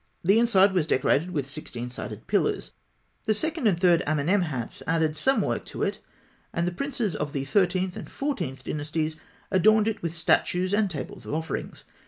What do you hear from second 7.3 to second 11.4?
the Thirteenth and Fourteenth Dynasties adorned it with statues and tables of